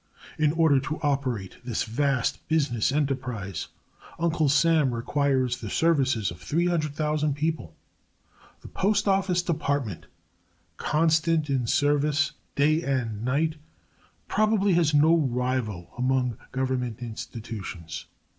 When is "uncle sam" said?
4.17-4.95